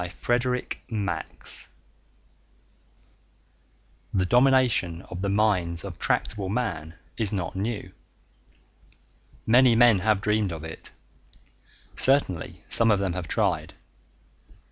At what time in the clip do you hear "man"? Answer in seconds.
6.49-6.95